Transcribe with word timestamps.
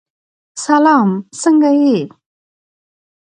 سلام! 0.63 1.09
څنګه 1.41 1.69
یې؟ 1.81 1.97